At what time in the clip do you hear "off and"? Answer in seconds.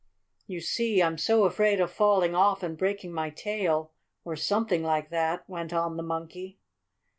2.33-2.75